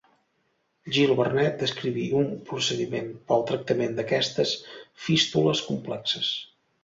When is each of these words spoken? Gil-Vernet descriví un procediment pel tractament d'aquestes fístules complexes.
Gil-Vernet 0.95 1.59
descriví 1.65 2.05
un 2.21 2.31
procediment 2.47 3.11
pel 3.31 3.45
tractament 3.51 3.95
d'aquestes 3.99 4.57
fístules 5.09 5.65
complexes. 5.71 6.33